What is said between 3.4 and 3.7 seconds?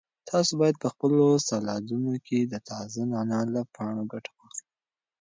له